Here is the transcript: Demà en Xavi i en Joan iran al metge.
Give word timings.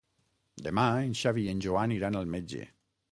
Demà 0.67 0.85
en 1.09 1.13
Xavi 1.19 1.43
i 1.49 1.51
en 1.53 1.61
Joan 1.67 1.93
iran 1.99 2.17
al 2.21 2.33
metge. 2.37 2.63